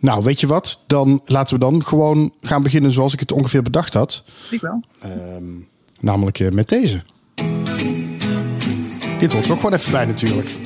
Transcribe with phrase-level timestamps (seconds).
[0.00, 0.78] Nou, weet je wat?
[0.86, 4.24] Dan laten we dan gewoon gaan beginnen zoals ik het ongeveer bedacht had.
[4.50, 4.80] Ik wel.
[5.00, 5.44] Ehm,
[6.00, 7.02] namelijk eh, met deze.
[9.18, 10.56] Dit hoort er ook gewoon even bij natuurlijk.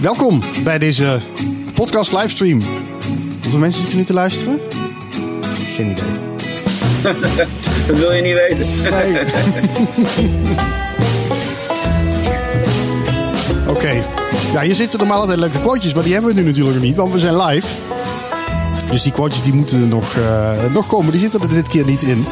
[0.00, 1.20] Welkom bij deze
[1.74, 2.62] podcast livestream.
[3.42, 4.60] Hoeveel mensen zitten nu te luisteren?
[5.74, 6.04] Geen idee.
[7.86, 8.66] Dat wil je niet weten.
[8.90, 9.20] Nee.
[13.74, 14.04] Oké.
[14.52, 17.12] Ja, hier zitten normaal altijd leuke quotejes, maar die hebben we nu natuurlijk niet, want
[17.12, 17.66] we zijn live.
[18.90, 21.10] Dus die quotejes die moeten er nog, eh, nog komen.
[21.10, 22.26] Die zitten er dit keer niet in.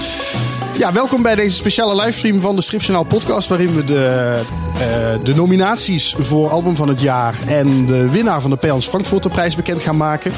[0.78, 3.48] Ja, welkom bij deze speciale livestream van de Stripjournaal podcast...
[3.48, 4.36] waarin we de,
[4.72, 7.34] eh, de nominaties voor album van het jaar...
[7.46, 10.32] en de winnaar van de Pijans Frankfurterprijs bekend gaan maken.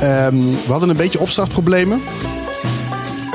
[0.00, 2.00] Ehm, we hadden een beetje opstartproblemen.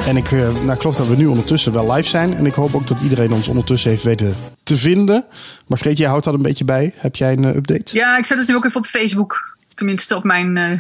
[0.06, 2.36] En ik, eh, nou, ik geloof dat we nu ondertussen wel live zijn.
[2.36, 4.36] En ik hoop ook dat iedereen ons ondertussen heeft weten
[4.70, 5.26] te vinden.
[5.68, 6.94] Margreet, jij houdt dat een beetje bij.
[6.96, 7.98] Heb jij een eh, update?
[7.98, 9.58] Ja, ik zet het nu ook even op Facebook.
[9.74, 10.80] Tenminste, op mijn eh,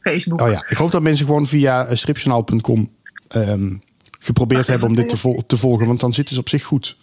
[0.00, 0.40] Facebook.
[0.40, 2.88] Oh ja, ik hoop dat mensen gewoon via uh, stripjournaal.com
[3.28, 3.76] ehm,
[4.18, 5.86] geprobeerd hebben om dit te, vol- te volgen.
[5.86, 6.96] Want dan zitten ze op zich goed.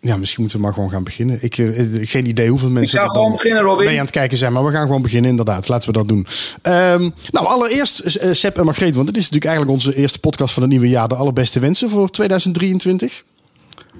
[0.00, 1.38] Ja, misschien moeten we maar gewoon gaan beginnen.
[1.42, 3.86] Ik heb geen idee hoeveel mensen er dan beginnen, Robin.
[3.86, 4.52] mee aan het kijken zijn.
[4.52, 5.68] Maar we gaan gewoon beginnen, inderdaad.
[5.68, 6.26] Laten we dat doen.
[6.62, 8.94] Ehm, nou, allereerst eh, Seb en Margreet.
[8.94, 11.08] Want dit is natuurlijk eigenlijk onze eerste podcast van het nieuwe jaar.
[11.08, 13.24] De allerbeste wensen voor 2023.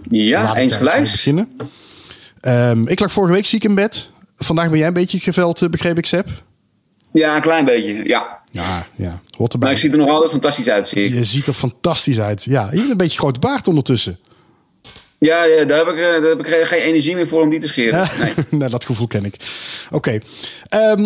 [0.09, 1.03] Ja, eens gelijk.
[1.03, 1.49] beginnen.
[2.41, 4.11] Ehm, ik lag vorige week ziek in bed.
[4.37, 6.29] Vandaag ben jij een beetje geveld, eh, begreep ik, Seb?
[7.13, 8.09] Ja, een klein beetje.
[8.09, 8.41] Ja.
[8.51, 9.21] Ja, ja.
[9.37, 9.69] Hoort erbij.
[9.69, 11.13] Maar ik zie er nog altijd fantastisch uit, zie ik.
[11.13, 12.45] Je ziet er fantastisch uit.
[12.45, 14.19] Ja, je hebt een beetje grote baard ondertussen.
[15.25, 17.61] Ja, ja daar, heb ik, eh, daar heb ik geen energie meer voor om die
[17.61, 18.09] te scheren.
[18.21, 18.33] Nee.
[18.61, 19.37] nou, dat gevoel ken ik.
[19.91, 20.19] Oké.
[20.69, 21.03] Ehm,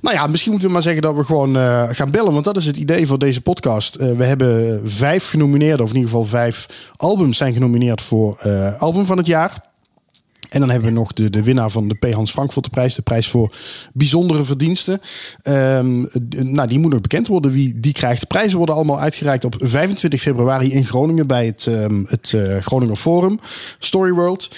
[0.00, 2.32] nou ja, misschien moeten we maar zeggen dat we gewoon eh, gaan bellen.
[2.32, 3.94] Want dat is het idee voor deze podcast.
[3.94, 8.80] Eh, we hebben vijf genomineerden, of in ieder geval vijf albums zijn genomineerd voor eh,
[8.80, 9.69] album van het jaar.
[10.50, 12.12] En dan hebben we nog de, de winnaar van de P.
[12.12, 12.94] Hans Frankfurterprijs.
[12.94, 13.54] De prijs voor
[13.92, 15.00] bijzondere verdiensten.
[15.42, 18.20] D- nou, die moet nog bekend worden wie die krijgt.
[18.20, 21.26] De prijzen worden allemaal uitgereikt op 25 februari in Groningen.
[21.26, 23.40] Bij het, ehm, het eh, Groninger Forum.
[23.78, 24.50] Storyworld.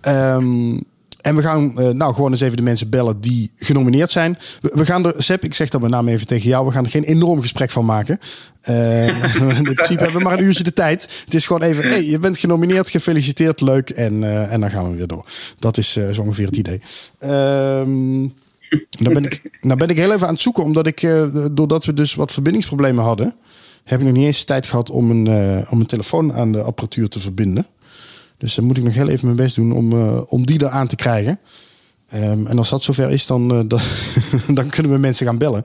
[0.00, 0.76] Ehm
[1.28, 4.38] en we gaan eh, nou gewoon eens even de mensen bellen die genomineerd zijn.
[4.60, 6.66] We, we gaan er, Sepp, ik zeg dat met name even tegen jou.
[6.66, 8.18] We gaan er geen enorm gesprek van maken.
[8.60, 9.06] Eh,
[9.58, 11.22] in principe hebben we maar een uurtje de tijd.
[11.24, 13.90] Het is gewoon even, hey, je bent genomineerd, gefeliciteerd, leuk.
[13.90, 15.24] En, eh, en dan gaan we weer door.
[15.58, 16.80] Dat is zo ongeveer het idee.
[17.18, 18.28] Ehm
[18.90, 21.08] dan, ben ik, nou ben ik heel even aan het zoeken, omdat ik,
[21.52, 23.34] doordat we dus wat verbindingsproblemen hadden,
[23.84, 25.26] heb ik nog niet eens tijd gehad om een,
[25.70, 27.66] om een telefoon aan de apparatuur te verbinden.
[28.38, 30.86] Dus dan moet ik nog heel even mijn best doen om, eh, om die eraan
[30.86, 31.38] te krijgen.
[32.08, 33.80] Ehm, en als dat zover is, dan, eh, dan,
[34.54, 35.64] dan kunnen we mensen gaan bellen.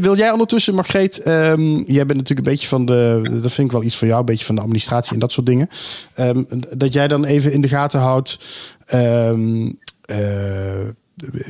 [0.00, 3.72] Wil- jij ondertussen, Margreet, ehm, jij bent natuurlijk een beetje van de, dat vind ik
[3.72, 5.68] wel iets voor jou, een beetje van de administratie en dat soort dingen.
[6.14, 6.42] Ehm,
[6.76, 8.38] dat jij dan even in de gaten houdt
[8.86, 9.30] eh,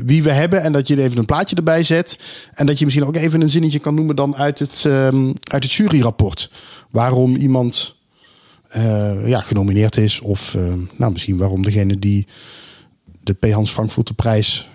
[0.04, 2.19] wie we hebben en dat je even een plaatje erbij zet.
[2.54, 4.86] En dat je misschien ook even een zinnetje kan noemen dan uit het,
[5.42, 6.50] uit het juryrapport.
[6.91, 7.97] Waarom iemand
[8.72, 10.20] eh, ja, genomineerd is.
[10.20, 10.62] Of eh,
[10.96, 12.26] nou, misschien waarom degene die
[13.22, 13.50] de P.
[13.50, 14.68] Hans Frankfurter prijs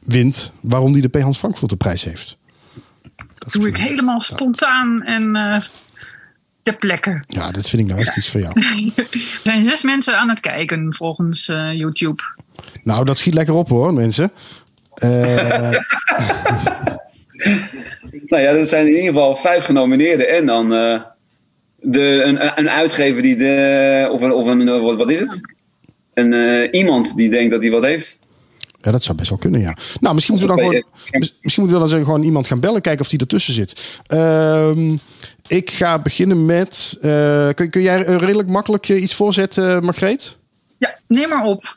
[0.00, 0.52] wint.
[0.60, 1.20] Waarom die de P.
[1.20, 2.38] Hans Frankfurter prijs heeft.
[3.38, 5.62] Dat Doe ik helemaal spontaan en eh
[6.62, 7.22] ter plekke.
[7.26, 8.60] Ja, dat vind ik nou echt iets voor jou.
[8.60, 9.08] Er
[9.42, 12.22] zijn zes mensen aan het kijken volgens eh, YouTube.
[12.82, 14.32] Nou, dat schiet lekker op hoor, mensen.
[14.94, 15.70] Eh,
[18.30, 20.28] Nou ja, dat zijn in ieder geval vijf genomineerden.
[20.28, 21.00] En dan eh,
[21.82, 24.08] de, een, een uitgever die de.
[24.12, 24.32] Of een.
[24.32, 25.40] Of een eh, wat, wat is het?
[26.14, 28.18] Een, eh, iemand die denkt dat hij wat heeft.
[28.82, 29.76] ja, dat zou best wel kunnen, ja.
[30.00, 32.60] Nou, misschien moeten we dan gewoon, mis- misschien moeten we dan zeggen, gewoon iemand gaan
[32.60, 34.00] bellen, kijken of die ertussen zit.
[34.06, 34.96] Ehm,
[35.46, 36.96] ik ga beginnen met.
[37.00, 40.36] eh, kun, kun jij eh, redelijk makkelijk eh, iets voorzetten, Margreet?
[40.78, 41.76] Ja, neem maar op.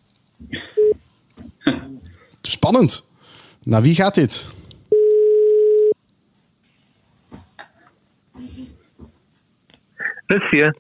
[2.42, 3.04] Spannend.
[3.64, 4.46] Nou, wie gaat dit?
[10.26, 10.74] Rutsie,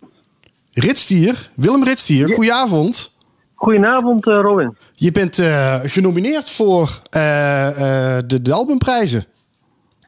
[0.74, 3.12] Ritstier, Willem Ritstier, goedenavond.
[3.56, 4.78] Goedenavond eh, Robin.
[4.94, 7.68] Je bent eh, genomineerd voor eh,
[8.18, 9.26] eh, de, de albumprijzen.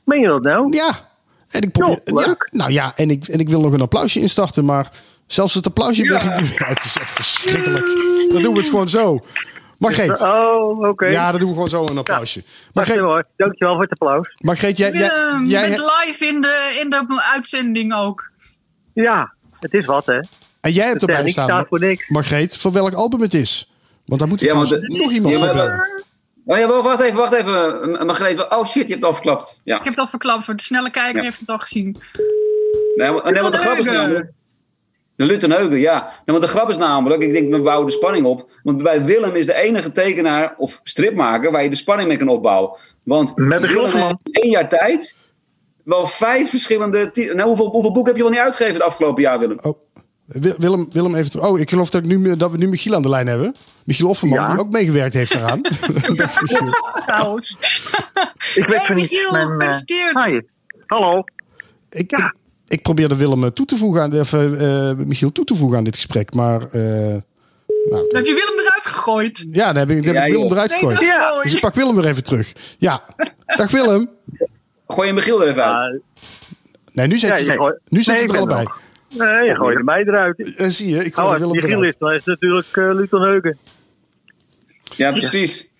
[0.05, 0.73] Meen je dat nou?
[0.75, 0.91] Ja.
[1.49, 2.47] En ik probeer, Jo, leuk.
[2.51, 4.91] Ja, nou ja, en ik, en ik wil nog een applausje instarten, maar
[5.27, 6.21] zelfs het applausje Ja.
[6.21, 6.59] ik.
[6.59, 7.85] Ja, het is echt verschrikkelijk.
[8.31, 9.19] Dan doen we het gewoon zo.
[9.77, 10.21] Margreet.
[10.21, 11.05] Oh, oké.
[11.05, 12.43] Ja, dan doen we gewoon zo een applausje.
[12.73, 14.35] Margreet, Dankjewel, dankjewel voor het applaus.
[14.37, 18.31] Margreet jij, jij, Willem, jij, je bent live in de, in de uitzending ook.
[18.93, 20.19] Ja, het is wat hè.
[20.61, 22.07] en jij hebt De erbij staan, voor niks.
[22.09, 23.71] Margreet, voor welk album het is.
[24.05, 26.03] Want daar moet ik Ja, want trouwens de- nog iemand ja, voor maar- bellen.
[26.47, 28.05] Oh ja, wacht even, wacht even.
[28.05, 29.59] Margreet, oh shit, je hebt het al verklapt.
[29.63, 29.77] Ja.
[29.77, 31.23] Ik heb het al verklapt, voor de snelle kijker Ja.
[31.23, 31.97] heeft het al gezien.
[32.95, 34.31] Nee, want de grap is namelijk...
[35.15, 36.01] De Lutenheugen, ja.
[36.03, 38.49] Nee, want de grap is namelijk, ik denk, we bouwen de spanning op.
[38.63, 42.27] Want bij Willem is de enige tekenaar of stripmaker waar je de spanning mee kan
[42.27, 42.77] opbouwen.
[43.03, 45.15] Want Met de Willem heeft één jaar tijd
[45.85, 47.11] wel vijf verschillende...
[47.13, 49.57] Nou, hoeveel, hoeveel boeken heb je wel niet uitgegeven het afgelopen jaar, Willem?
[49.61, 49.79] Oh,
[50.25, 51.45] Wil- Willem, Willem even terug.
[51.47, 53.55] Oh, ik geloof dat, ik nu, dat we nu Michiel aan de lijn hebben.
[53.83, 54.51] Michiel Offerman, Ja.
[54.51, 55.61] die ook meegewerkt heeft eraan.
[57.05, 57.57] Trouwens.
[58.55, 58.95] Ik weet Hey.
[58.95, 60.23] Michiel, Mijn, eh, gefeliciteerd.
[60.25, 60.39] hi.
[60.85, 61.23] Hallo.
[61.89, 62.25] Ik, Ja.
[62.25, 62.33] ik,
[62.67, 65.83] ik probeerde Willem eh, toe te voegen aan, of, eh, Michiel toe te voegen aan
[65.83, 66.81] dit gesprek, maar eh,
[67.89, 69.45] nou, heb je Willem eruit gegooid.
[69.51, 70.55] ja, dan heb ik, dan heb Ja, ik Willem joh.
[70.55, 71.43] eruit gegooid.
[71.43, 72.53] Dus ik pak Willem weer even terug.
[72.77, 73.03] Ja,
[73.57, 74.09] dag Willem.
[74.87, 76.01] Gooi je Michiel er even uit.
[76.93, 78.65] Nee, nu zit Ja, gooit- nu zit Nee, er ben allebei.
[79.09, 80.55] nee, je gooit er mij eruit.
[80.57, 81.85] Eh, zie je, ik gooi Oh, Willem Michiel eruit.
[81.93, 83.57] is, dan is natuurlijk eh Luton Heugen.
[84.95, 85.71] Ja, precies.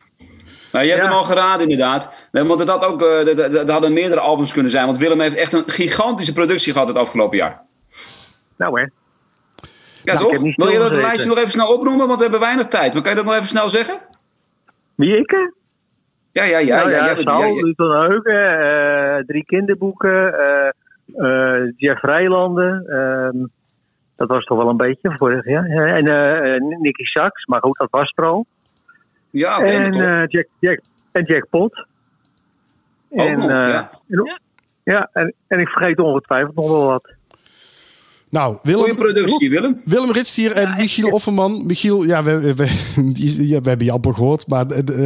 [0.71, 1.09] Nou, je hebt Ja.
[1.09, 2.09] hem al geraden, inderdaad.
[2.31, 4.85] Want het had ook, eh, dat- dat- dat hadden meerdere albums kunnen zijn.
[4.85, 7.61] Want Willem heeft echt een gigantische productie gehad het afgelopen jaar.
[8.57, 8.85] Nou hè.
[10.03, 10.55] Ja, Nou, toch?
[10.55, 12.05] Wil je dat lijstje nog even snel opnoemen?
[12.07, 12.93] Want we hebben weinig tijd.
[12.93, 13.99] Maar kan je dat nog even snel zeggen?
[14.95, 15.51] Wie ik?
[16.35, 16.75] Ja, ja, ja.
[16.75, 17.61] nou ja, ja, jij bent- Saul, ja, ja.
[17.61, 20.69] Luton Heugen, eh, drie kinderboeken, eh,
[21.15, 22.85] eh, Jeff Rijlanden.
[22.87, 23.45] ehm,
[24.15, 25.67] dat was toch wel een beetje vorig jaar.
[25.67, 28.45] Ja, En eh, eh, Nicky Sachs, maar goed, dat was er al.
[29.29, 30.79] Ja, en, eh, Jack, Jack,
[31.11, 31.85] en Jack Pot.
[33.09, 33.89] Ook en, nog, eh, ja.
[34.09, 34.39] en-
[34.83, 37.13] ja, en, en ik vergeet ongetwijfeld nog wel wat.
[38.35, 39.81] Nou, Goeie Willem, productie, Willem.
[39.83, 41.09] Willem Ritstier en Ja, Michiel.
[41.09, 41.65] Offerman.
[41.65, 42.67] Michiel, ja, we, we,
[43.13, 44.77] die- ja, we hebben je amper gehoord, maar eh,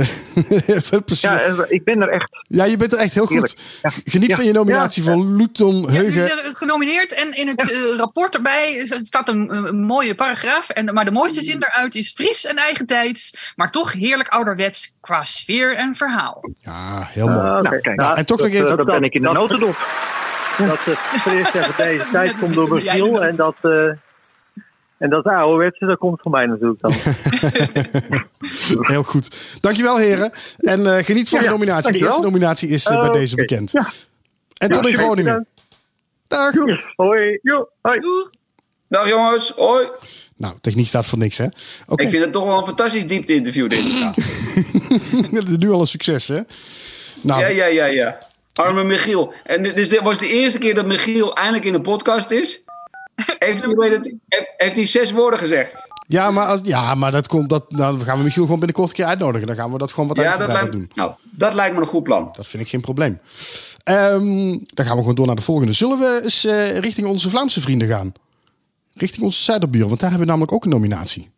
[0.75, 1.21] eh, precies.
[1.21, 2.29] Ja, Ja, en ik ben er echt.
[2.69, 3.49] je bent er echt heel Heerlijk.
[3.51, 3.61] goed.
[3.81, 4.11] Ja.
[4.11, 4.35] Geniet Ja.
[4.35, 5.11] van je nominatie Ja.
[5.11, 6.29] voor Luton Ja, Heugen.
[6.53, 10.69] genomineerd en in het eh, rapport erbij staat een, een mooie paragraaf.
[10.69, 15.23] En, maar de mooiste zin eruit is fris en eigentijds, maar toch heerlijk ouderwets qua
[15.23, 16.39] sfeer en verhaal.
[16.61, 17.37] Ja, heel mooi.
[17.37, 17.61] Nou,
[17.95, 19.77] Nou, en toch nog dat, even- eh, Dan ben ik in de notendop.
[20.67, 23.11] Dat het fris en van deze tijd komt door Michiel.
[23.11, 23.91] bent En dat, eh
[24.97, 26.91] en dat ouderwetse, dat komt van mij natuurlijk dan.
[28.93, 29.57] Heel goed.
[29.59, 30.31] Dankjewel, heren.
[30.57, 31.91] En eh, geniet van de Ja, nominatie.
[31.91, 33.71] De eerste nominatie is eh, bij deze bekend.
[33.71, 33.87] Ja.
[34.57, 35.47] En tot in Ja, Groningen.
[36.27, 36.53] Dag.
[36.95, 37.39] Hoi.
[37.41, 37.99] Joe, hoi.
[37.99, 38.31] Doeg!
[38.87, 39.87] Dag jongens, hoi.
[40.37, 41.45] Nou, techniek staat voor niks, hè?
[41.87, 43.79] Oké, Ik vind het toch wel een fantastisch diepte interview dit.
[45.49, 46.41] is nu al een succes, hè?
[47.21, 48.17] Nou, Ja, ja, ja, ja.
[48.59, 49.33] Arme Michiel.
[49.43, 52.61] En dit, dus dit was de eerste keer dat Michiel eindelijk in de podcast is.
[53.39, 55.87] Heeft hij, het, heeft, heeft hij zes woorden gezegd?
[56.07, 58.95] Ja, maar, als, ja, maar dat komt, dat, dan gaan we Michiel gewoon binnenkort een
[58.95, 59.47] keer uitnodigen.
[59.47, 60.91] Dan gaan we dat gewoon wat Ja, dat lijkt, doen.
[60.95, 62.29] nou, dat lijkt me een goed plan.
[62.35, 63.19] Dat vind ik geen probleem.
[63.83, 65.73] Ehm, dan gaan we gewoon door naar de volgende.
[65.73, 68.13] Zullen we eens eh, richting onze Vlaamse vrienden gaan?
[68.93, 71.29] Richting onze Zuiderbuur, want daar hebben we namelijk ook een nominatie.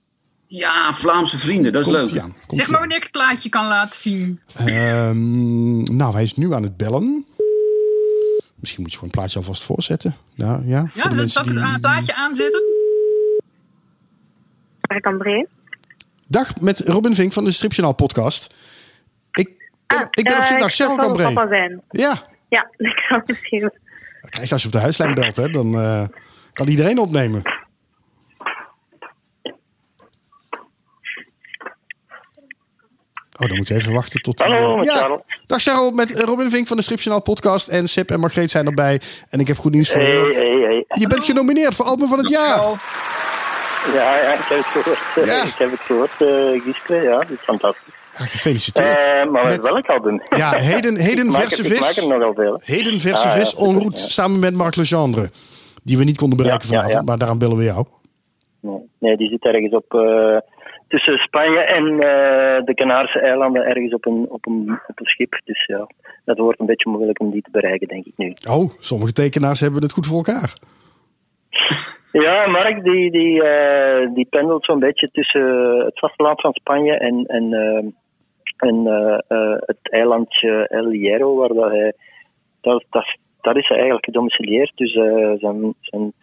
[0.53, 2.07] Ja, Vlaamse vrienden, dat is leuk.
[2.47, 4.39] Zeg maar wanneer ik het plaatje kan laten zien.
[4.55, 7.25] Ehm, nou, hij is nu aan het bellen.
[8.55, 10.15] Misschien moet je gewoon een plaatje alvast voorzetten.
[10.35, 12.63] Nou, ja, voor Ja, de dan zal ik die- het plaatje aanzetten.
[15.01, 15.45] Cambré.
[16.27, 18.53] Dag, met Robin Vink van de Stripjournaal podcast.
[19.31, 19.49] Ik
[19.87, 21.79] ben, ik ben op zoek naar Cheryl Ah, eh, papa Cambré.
[21.89, 23.61] Ja, Ja, ik zou misschien...
[23.61, 25.35] dat krijg je als je op de huislijn belt.
[25.35, 26.07] Hè, dan eh,
[26.53, 27.41] kan iedereen opnemen.
[33.41, 34.41] Oh, dan moet je even wachten tot...
[34.41, 34.95] Hallo, met ja.
[34.97, 35.19] Charles.
[35.45, 37.67] Dag Cheryl, met Robin Vink van de Stripjournaal podcast.
[37.67, 39.01] En Sip en Margreet zijn erbij.
[39.29, 40.07] En ik heb goed nieuws voor je.
[40.07, 40.85] Hey, hey, hey.
[40.99, 42.57] Je bent genomineerd voor album van het jaar.
[43.93, 44.99] Ja, ja, ik heb het gehoord.
[45.15, 45.43] Eh, Ja.
[45.43, 46.95] Ik heb het gehoord, uh, Giske.
[46.95, 47.93] Ja, dat is fantastisch.
[48.17, 48.99] Ja, gefeliciteerd.
[48.99, 50.21] Eh, maar met Met- welk album?
[50.35, 51.97] Ja, heden, heden verse er, Ik maak vis.
[52.01, 52.61] er nogal veel.
[52.63, 54.01] Heden verse Ah, ja, vis super, en route.
[54.01, 54.07] ja.
[54.07, 55.29] Samen met Marc Legendre.
[55.83, 56.93] Die we niet konden bereiken vanavond.
[56.93, 57.01] ja.
[57.01, 57.85] Maar daarom bellen we jou.
[58.61, 59.93] Nee, Nee, die zit ergens op...
[59.93, 60.37] eh,
[60.91, 65.41] tussen Spanje en eh, de Canarische eilanden ergens op een, op, een, op een schip.
[65.45, 65.87] Dus ja,
[66.25, 68.33] dat wordt een beetje moeilijk om die te bereiken, denk ik nu.
[68.49, 70.53] Oh, sommige tekenaars hebben het goed voor elkaar.
[72.11, 75.45] Ja, Mark die, die, eh, die pendelt zo'n beetje tussen
[75.85, 77.85] het vasteland van Spanje en, en, eh,
[78.57, 78.85] en
[79.65, 81.93] het eilandje El Hierro, waar dat hij.
[82.61, 84.71] Dat, dat, dat is hij eigenlijk gedomicileerd.
[84.75, 84.91] Dus
[85.39, 86.13] zijn, zijn,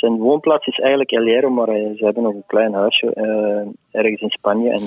[0.00, 4.00] zijn woonplaats is eigenlijk El Hierro, maar eh, ze hebben nog een klein huisje eh,
[4.00, 4.70] ergens in Spanje.
[4.70, 4.82] En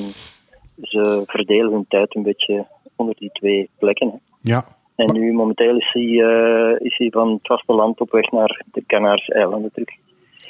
[0.82, 2.66] ze verdelen hun tijd een beetje
[2.96, 4.10] onder die twee plekken.
[4.10, 4.18] Hè.
[4.42, 4.64] Ja.
[4.96, 8.84] En nu momenteel is hij, eh, is hij van het vasteland op weg naar de
[8.88, 9.90] Canarische eilanden terug.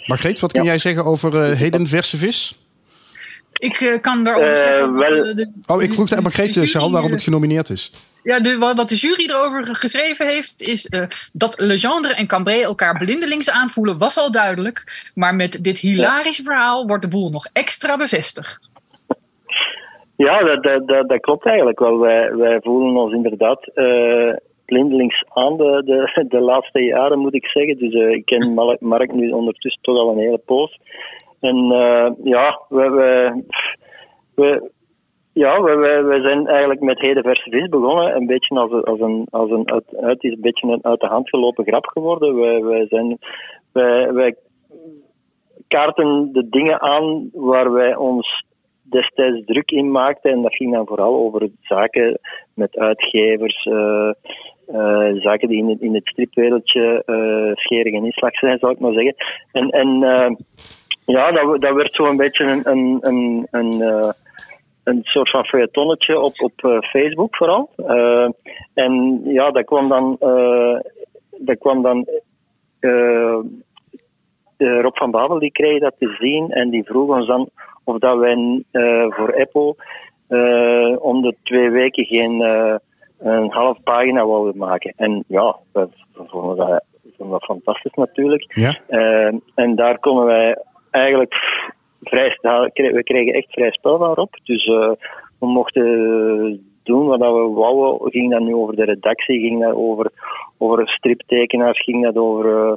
[0.06, 2.63] Margreet, wat kun jij zeggen over eh, heden verse vis?
[3.54, 4.94] Ik eh, kan daarover Eh, zeggen...
[4.98, 7.92] wel- de- de- Oh, ik vroeg de- aan eh, Charles, waarom het genomineerd is.
[8.24, 12.62] Ja, de, wat de jury erover ge- geschreven heeft, is eh, dat Legendre en Cambrai
[12.62, 15.10] elkaar blindelings aanvoelen, was al duidelijk.
[15.16, 18.70] Maar met dit hilarische verhaal wordt de boel nog extra bevestigd.
[20.16, 22.00] Ja, dat, dat, dat, dat klopt eigenlijk wel.
[22.00, 24.34] Wij, wij voelen ons inderdaad eh
[24.66, 27.78] blindelings aan de, de, de laatste jaren, moet ik zeggen.
[27.78, 30.80] Dus eh, ik ken Mark, Mark nu ondertussen toch al een hele poos.
[31.44, 33.44] En eh, ja, we, we,
[34.36, 34.72] we,
[35.34, 38.16] ja, wij, wij zijn eigenlijk met Heden Verse Vis begonnen.
[38.16, 41.30] Een beetje als, een- als een, als een, uit, een beetje een uit de hand
[41.30, 42.36] gelopen grap geworden.
[42.40, 43.18] Wij, wij, zijn,
[44.14, 44.36] wij,
[45.68, 48.46] kaarten de dingen aan waar wij ons
[48.84, 50.32] destijds druk in maakten.
[50.32, 52.20] En dat ging dan vooral over zaken
[52.54, 54.10] met uitgevers, eh,
[54.68, 57.04] eh, zaken die in het, in het stripwereldje
[57.56, 59.16] schering en inslag zijn, zou ik maar zeggen.
[59.52, 60.04] En, en
[61.06, 64.10] ja, dat, dat werd zo een beetje een, een, een, een, eh,
[64.84, 67.70] een soort van feuilletonnetje op, op eh, Facebook vooral.
[67.76, 68.30] Eh,
[68.74, 70.18] en ja, dat kwam dan,
[71.38, 72.08] dat kwam dan
[74.58, 77.50] Rob van Babel die kreeg dat te zien en die vroeg ons dan
[77.84, 78.64] of dat wij
[79.10, 79.76] voor Apple
[81.00, 82.42] om de twee weken geen
[83.20, 84.94] een half pagina wouden maken.
[84.96, 88.54] En ja, we vonden dat, we vonden dat fantastisch natuurlijk.
[88.56, 88.80] Ja?
[89.56, 90.58] En daar konden wij
[90.94, 91.34] eigenlijk
[92.04, 92.38] vrij,
[92.74, 94.34] we kregen echt vrij spel van Rob.
[94.44, 94.92] Dus eh,
[95.40, 98.12] we mochten doen wat we wouden.
[98.12, 100.12] Ging dat nu over de redactie, ging dat over,
[100.58, 102.74] over striptekenaars, ging dat over eh,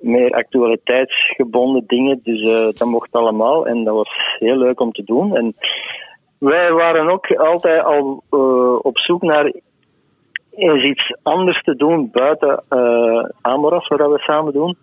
[0.00, 2.20] meer actualiteitsgebonden dingen.
[2.22, 5.36] Dus eh, dat mocht allemaal en dat was heel leuk om te doen.
[5.36, 5.54] En
[6.38, 8.22] wij waren ook altijd al
[8.82, 9.52] op zoek naar
[10.84, 13.24] iets anders te doen buiten uh,
[13.88, 14.76] wat we samen doen.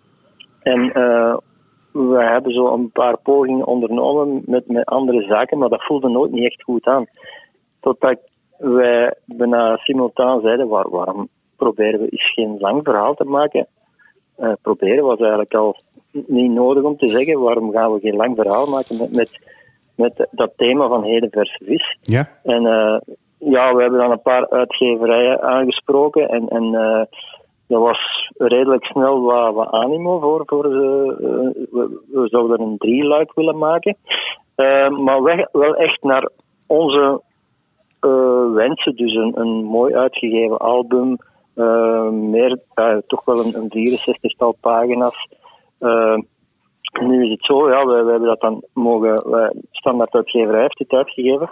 [0.62, 0.92] En
[1.92, 6.32] we hebben zo een paar pogingen ondernomen met, met andere zaken, maar dat voelde nooit
[6.32, 7.06] niet echt goed aan.
[7.80, 8.18] Totdat
[8.58, 13.66] wij bijna simultaan zeiden, waar, waarom proberen we eens geen lang verhaal te maken?
[14.38, 15.76] Uh, proberen was eigenlijk al
[16.10, 19.40] niet nodig om te zeggen, waarom gaan we geen lang verhaal maken met, met,
[19.94, 21.98] met dat thema van heden versus vis.
[22.02, 22.28] Ja?
[22.42, 22.98] En uh,
[23.38, 27.02] ja, we hebben dan een paar uitgeverijen aangesproken en, en uh,
[27.68, 29.22] er was redelijk snel
[29.52, 30.42] wat, animo voor.
[30.46, 30.80] voor uh,
[31.70, 33.96] we, we, zouden een drieluik willen maken.
[34.56, 36.28] Uh, maar we, wel echt naar
[36.66, 37.22] onze
[38.00, 38.96] uh, wensen.
[38.96, 41.16] Dus een, een mooi uitgegeven album.
[42.30, 42.58] Meer,
[43.06, 45.28] toch wel een, een 64-tal pagina's.
[47.00, 49.30] Nu is het zo, ja, we, hebben dat dan mogen.
[49.30, 51.50] Wij, standaard uitgeverij heeft het uitgegeven.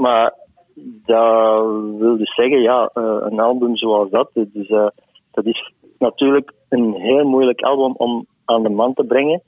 [0.00, 0.34] maar
[1.04, 1.64] dat
[1.98, 4.86] wil dus zeggen, ja, uh, een album zoals dat, dus, uh,
[5.30, 9.42] dat is natuurlijk een heel moeilijk album om aan de man te brengen.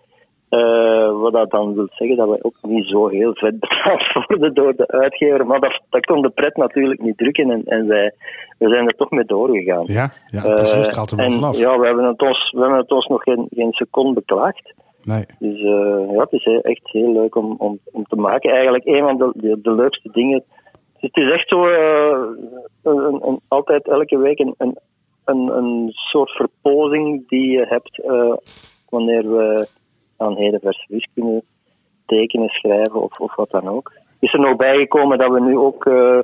[0.51, 4.55] Uh, wat dat dan wil zeggen dat wij ook niet zo heel vet betaald worden
[4.55, 5.47] door de uitgever.
[5.47, 8.15] Maar dat, dat kon de pret natuurlijk niet drukken en, en wij,
[8.59, 9.85] we zijn er toch mee doorgegaan.
[9.87, 11.59] Ja, ja precies, straalt er wel en, vanaf.
[11.59, 14.75] Ja, we hebben het ons, we hebben het ons nog geen, geen seconde beklaagd.
[15.03, 15.25] Nee.
[15.39, 15.61] Dus
[16.11, 18.51] ja, het is echt heel leuk om, om, om te maken.
[18.51, 20.45] Eigenlijk een van de, de, de leukste dingen
[21.03, 22.29] het is echt zo, uh,
[22.83, 24.77] een, een, altijd elke week een, een,
[25.25, 28.37] een, soort verpozing die je hebt uh,
[28.89, 29.69] wanneer we
[30.17, 31.43] aan heden vers kunnen
[32.07, 33.93] tekenen, schrijven of, of wat dan ook.
[34.21, 36.19] Is er nog bijgekomen dat we nu ook uh,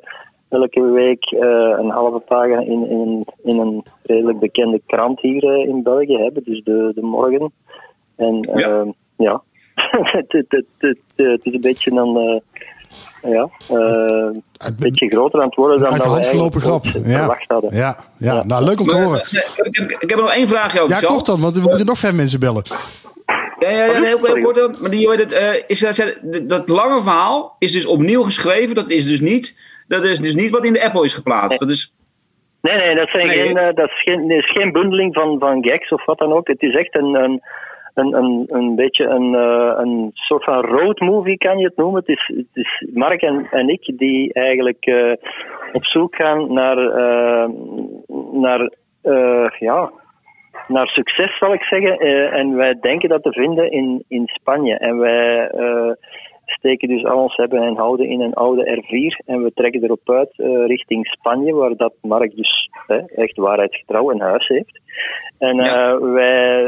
[0.49, 1.31] elke week
[1.79, 6.63] een halve pagina in, in, in, een redelijk bekende krant hier in België hebben, dus
[6.65, 7.53] de, de Morgen.
[8.17, 9.43] En ja, ja.
[10.19, 12.43] het, het, het, het, is een beetje een
[13.23, 16.85] ja, uh, een beetje groter aan het worden dan we eigenlijk grap.
[16.85, 17.01] ja.
[17.01, 17.75] verwacht hadden.
[17.75, 18.35] Ja, ja.
[18.35, 18.45] ja.
[18.45, 19.21] nou leuk om te maar, horen.
[19.21, 21.01] Ik heb, ik heb nog één vraagje over.
[21.01, 22.63] Ja, kort dan, want we moeten nog vijf mensen bellen.
[23.59, 24.77] Ja, ja, ja heel, heel kort dan.
[24.81, 28.75] Maar die, dat, uh, is dat, dat lange verhaal is dus opnieuw geschreven.
[28.75, 31.49] Dat is dus niet, dat is dus niet wat in de Apple is geplaatst.
[31.49, 31.59] Nee.
[31.59, 31.93] Dat is,
[32.61, 35.39] nee, nee, dat, zijn Nee, geen, uh, dat is, geen, dat is geen bundeling van,
[35.39, 36.49] van gags of wat dan ook.
[36.49, 37.43] Het is echt een, een,
[37.99, 42.03] een, een, een beetje een, uh, een soort van road movie kan je het noemen.
[42.07, 45.13] Het is, Mark en, en ik die eigenlijk uh,
[45.73, 47.49] op zoek gaan naar, uh,
[48.33, 48.73] naar,
[49.59, 49.91] ja,
[50.69, 51.99] naar succes, zal ik zeggen.
[52.33, 54.79] en wij denken dat te vinden in, in Spanje.
[54.79, 55.51] En wij
[56.69, 60.11] steken dus al ons hebben en houden in een oude R4 en we trekken erop
[60.11, 60.33] uit
[60.67, 62.71] richting Spanje, waar dat Mark dus
[63.07, 64.81] echt waarheidsgetrouw een huis heeft.
[65.39, 65.93] En ja.
[65.93, 66.63] Uh, wij,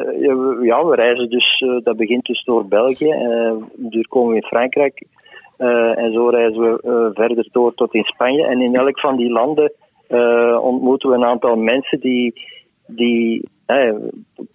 [0.62, 3.14] ja, we reizen dus, uh, dat begint dus door België,
[3.76, 5.06] dus komen we in Frankrijk
[5.94, 8.46] en zo reizen we verder door tot in Spanje.
[8.46, 9.72] En in elk van die landen
[10.60, 12.32] ontmoeten we een aantal mensen die,
[12.86, 13.42] die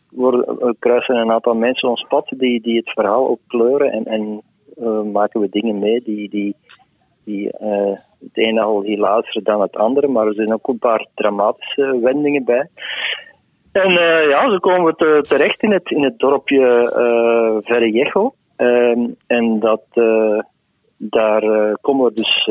[0.09, 4.41] worden, kruisen een aantal mensen ons pad die, die het verhaal ook kleuren en, en
[5.13, 6.55] maken we dingen mee die, die,
[7.23, 7.49] die
[8.19, 12.43] het ene al hilarischer dan het andere, maar er zijn ook een paar dramatische wendingen
[12.43, 12.69] bij.
[13.71, 18.33] En uh, ja, zo komen we te, terecht in het, in het dorpje uh, Verrejejo.
[18.57, 20.39] Uh, en dat, uh,
[20.97, 21.41] daar
[21.81, 22.49] komen we dus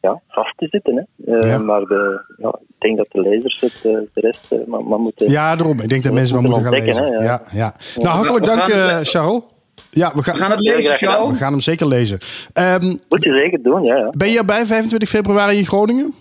[0.00, 1.08] ja, vast te zitten.
[1.16, 1.36] Hè.
[1.36, 1.58] Ja.
[1.58, 5.30] Maar de, ja, ik denk dat de lezers het de rest maar, maar moeten.
[5.30, 5.80] Ja, daarom.
[5.80, 7.04] Ik denk dat mensen wel moeten gaan lezen.
[7.04, 7.22] Hè, ja.
[7.22, 7.72] Ja, ja.
[7.96, 8.62] Nou, hartelijk dank,
[9.06, 9.42] Charles.
[9.90, 10.92] Ja, we gaan, We gaan het lezen,
[11.28, 12.18] we gaan hem zeker lezen.
[12.52, 13.96] Ehm, Moet je zeker doen, ja.
[13.96, 14.10] ja.
[14.16, 16.14] ben je erbij 25 februari in Groningen?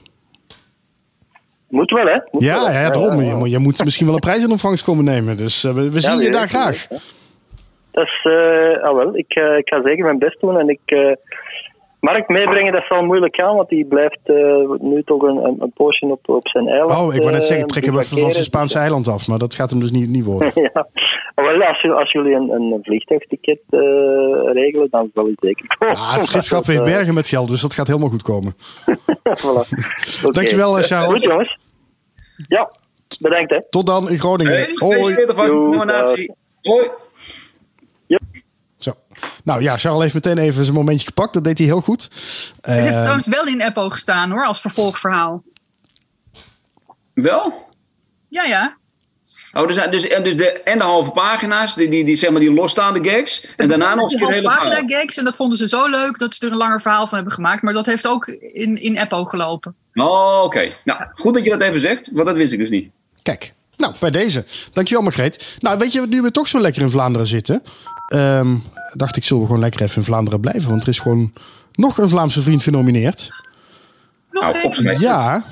[1.69, 2.19] Moet wel, hè?
[2.31, 2.71] Moet Ja, wel.
[2.71, 3.21] ja, daarom.
[3.21, 5.37] Je, moet- je moet misschien wel een prijs in ontvangst komen nemen.
[5.37, 6.87] Dus eh, we, we zien Ja, je daar graag.
[7.91, 10.81] Dat is, eh, ah wel, ik, eh, ik ga zeker mijn best doen en ik...
[11.99, 14.35] Mark meebrengen, dat zal moeilijk gaan, want die blijft eh,
[14.79, 16.99] nu toch een, een, een poosje op, op zijn eiland.
[16.99, 18.51] Oh, ik wou net eh, zeggen, trek hem even van zijn bivakeren.
[18.51, 19.27] Spaanse eiland af.
[19.27, 20.51] Maar dat gaat hem dus niet, niet worden.
[20.73, 20.87] ja.
[21.35, 23.79] Wel, als, jullie- als jullie een, een vliegtuigticket eh,
[24.53, 25.95] regelen, dan zal het zeker komen.
[25.95, 28.53] Ja, het schipschap heeft bergen met geld, dus dat gaat helemaal goed komen.
[29.41, 29.69] voilà.
[30.31, 31.11] Dankjewel, Charles.
[31.11, 31.57] Goed, jongens.
[32.47, 32.71] Ja,
[33.19, 33.61] bedankt, hè.
[33.69, 34.53] Tot dan in Groningen.
[34.53, 35.25] Hey, Hoi.
[35.35, 36.35] nominatie.
[36.61, 36.89] Hoi.
[39.43, 41.33] Nou ja, Charles heeft meteen even zijn momentje gepakt.
[41.33, 42.09] Dat deed hij heel goed.
[42.61, 45.43] Het heeft Eh, trouwens wel in Eppo gestaan hoor, als vervolgverhaal.
[47.13, 47.67] Wel?
[48.29, 48.77] Ja, ja.
[49.53, 52.39] Oh, dus, dus, en dus de, en de halve pagina's, die, die, die, zeg maar
[52.39, 53.47] die losstaande gags.
[53.57, 54.89] En daarna nog een hele pagina verhaal.
[54.89, 57.33] gags en dat vonden ze zo leuk dat ze er een langer verhaal van hebben
[57.33, 57.61] gemaakt.
[57.61, 59.75] Maar dat heeft ook in, in Eppo gelopen.
[59.93, 60.67] Oh, oké.
[60.83, 62.91] Nou, goed dat je dat even zegt, want dat wist ik dus niet.
[63.21, 64.45] Kijk, nou, bij deze.
[64.71, 65.57] Dankjewel, Margreet.
[65.59, 67.63] Nou, weet je, nu we toch zo lekker in Vlaanderen zitten...
[68.07, 68.55] ehm,
[68.93, 70.69] dacht ik, zullen we gewoon lekker even in Vlaanderen blijven.
[70.69, 71.33] Want er is gewoon
[71.73, 73.29] nog een Vlaamse vriend genomineerd.
[74.31, 75.01] Nou, opschrijven.
[75.05, 75.45] Ja.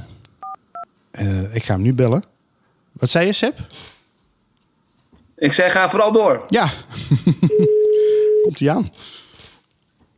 [1.11, 2.23] Eh, ik ga hem nu bellen.
[2.91, 3.57] Wat zei je, Seb?
[5.35, 6.45] Ik zeg, ga vooral door.
[6.47, 6.67] Ja.
[8.43, 8.89] Komt hij aan.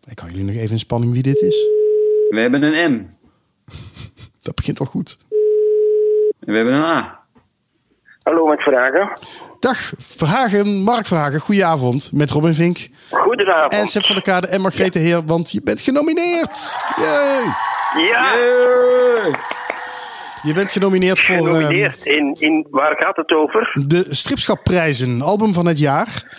[0.06, 1.56] Ik hou jullie nog even in spanning wie dit is.
[2.30, 3.16] We hebben een M.
[4.42, 5.18] Dat begint al goed.
[6.40, 7.20] En we hebben een A.
[8.24, 9.20] Hallo, met vragen.
[9.60, 11.40] Dag, Verhagen, Mark Verhagen.
[11.40, 12.88] Goedenavond met Robin Vink.
[13.10, 13.74] Goedenavond.
[13.74, 16.78] En Seb van der Kade en Margreet de Heer, want je bent genomineerd.
[16.98, 17.44] Yay.
[18.08, 18.34] Ja.
[20.44, 22.06] Je bent genomineerd voor ehm, genomineerd.
[22.06, 23.70] In, in, waar gaat het over?
[23.88, 26.38] de Stripschapprijzen, album van het jaar.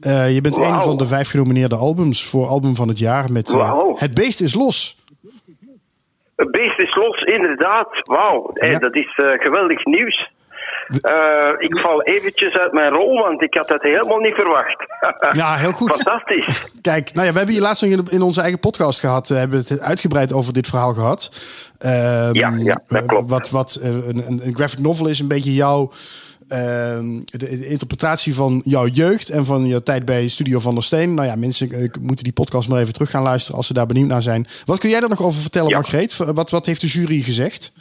[0.00, 3.50] Eh, je bent een van de vijf genomineerde albums voor album van het jaar met
[3.50, 3.94] eh, Wauw.
[3.98, 4.98] Het Beest is Los.
[6.36, 7.88] Het beest is los, inderdaad.
[8.02, 8.78] Wauw, Hey, Ja.
[8.78, 10.30] dat is eh, geweldig nieuws.
[11.00, 14.76] Eh, ik val eventjes uit mijn rol, want ik had dat helemaal niet verwacht.
[15.36, 15.94] Ja, heel goed.
[15.96, 16.66] Fantastisch.
[16.80, 19.30] Kijk, nou ja, we hebben hier laatst nog in, onze eigen podcast gehad.
[19.30, 21.30] eh, hebben we het uitgebreid over dit verhaal gehad.
[21.78, 23.30] Ehm, Ja, ja, dat eh, klopt.
[23.30, 25.90] Wat, wat een, een, graphic novel is een beetje jouw...
[26.48, 30.82] ehm, de, de interpretatie van jouw jeugd en van je tijd bij Studio van der
[30.82, 31.14] Steen.
[31.14, 34.08] Nou ja, mensen moeten die podcast maar even terug gaan luisteren als ze daar benieuwd
[34.08, 34.46] naar zijn.
[34.64, 35.74] Wat kun jij daar nog over vertellen, Ja.
[35.74, 36.16] Margreet?
[36.16, 37.72] Wat, wat heeft de jury gezegd?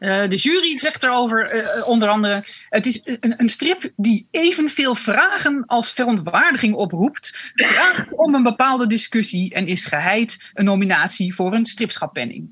[0.00, 4.94] Eh, de jury zegt erover eh, onder andere: het is een, een strip die evenveel
[4.94, 7.52] vragen als verontwaardiging oproept.
[7.54, 12.48] Vraagt om een bepaalde discussie en is geheid een nominatie voor een stripschappenning.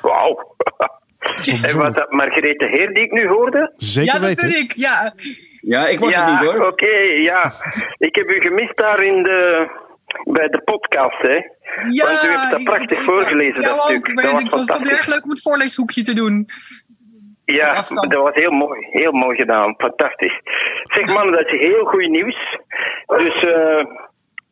[0.00, 0.52] Wauw.
[1.62, 3.72] En wat dat Margarethe Heer die ik nu hoorde?
[3.76, 4.48] Zeker ja, dat weten.
[4.48, 4.72] ben ik.
[4.72, 5.14] Ja.
[5.60, 6.66] Ja, ik was ja, het niet hoor.
[6.66, 7.52] oké, ja.
[7.98, 9.68] Ik heb u gemist daar in de,
[10.24, 11.34] bij de podcast, hè.
[11.88, 14.14] Ja, Want u hebt dat prachtig ik- voorgelezen, dat stuk.
[14.22, 16.46] Dat was ik vond het erg leuk om het voorleeshoekje te doen.
[17.44, 18.86] Ja, dat was heel mooi.
[18.90, 19.74] Heel mooi gedaan.
[19.76, 20.40] Fantastisch.
[20.82, 22.58] Zeg man, dat is heel goed nieuws.
[23.06, 23.84] Dus eh,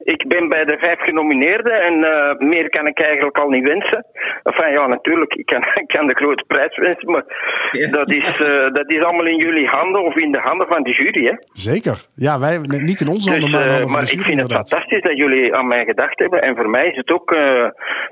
[0.05, 4.07] ik ben bij de vijf genomineerden en eh, meer kan ik eigenlijk al niet wensen.
[4.43, 7.25] Enfin ja, natuurlijk, ik kan, ik kan de grote prijs wensen, maar
[7.71, 7.91] Ja.
[7.91, 10.91] dat, is, eh, dat is allemaal in jullie handen of in de handen van de
[10.93, 11.25] jury.
[11.27, 11.35] Hè?
[11.49, 11.97] Zeker.
[12.15, 14.13] Ja, wij, niet in onze handen, Dus, maar in de eh, handen van maar de
[14.13, 14.69] ik jury vind het inderdaad.
[14.69, 16.43] fantastisch dat jullie aan mij gedacht hebben.
[16.43, 17.37] En voor mij is het ook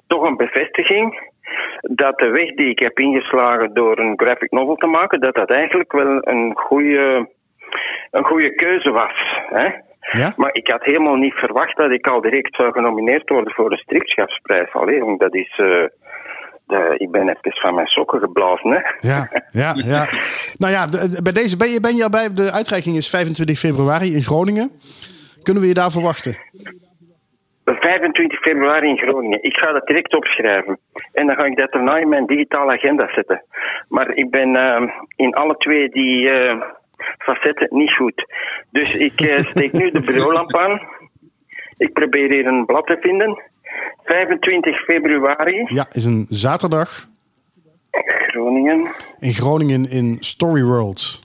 [0.06, 1.28] toch een bevestiging
[1.80, 5.50] dat de weg die ik heb ingeslagen door een graphic novel te maken, dat dat
[5.50, 7.28] eigenlijk wel een goede,
[8.10, 9.12] een goede keuze was.
[9.48, 9.68] Hè?
[10.12, 10.32] Ja?
[10.36, 13.76] Maar ik had helemaal niet verwacht dat ik al direct zou genomineerd worden voor de
[13.76, 14.72] stripschapsprijs.
[14.72, 15.50] Allee, jong, dat is...
[15.56, 15.84] eh,
[16.66, 19.08] de- ik ben even van mijn sokken geblazen, hè.
[19.08, 20.08] Ja, ja, ja.
[20.58, 22.34] Nou ja, de- bij deze ben je, ben je erbij.
[22.34, 24.70] De uitreiking is 25 februari in Groningen.
[25.42, 26.36] Kunnen we je daar verwachten?
[27.64, 29.42] 25 februari in Groningen.
[29.42, 30.78] Ik ga dat direct opschrijven.
[31.12, 33.42] En dan ga ik dat daarna in mijn digitale agenda zetten.
[33.88, 34.82] Maar ik ben eh,
[35.16, 36.60] in alle twee die eh,
[37.18, 38.26] facetten niet goed.
[38.70, 40.80] Dus ik eh, steek nu de bureaulamp aan.
[41.76, 43.42] Ik probeer hier een blad te vinden.
[44.04, 47.08] 25 februari, Ja, is een zaterdag
[47.90, 48.88] Groningen.
[49.18, 51.20] in Groningen in Story World.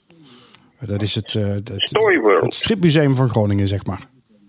[0.79, 2.41] Dat is het, eh, het, Story World.
[2.41, 4.01] het stripmuseum van Groningen, zeg maar.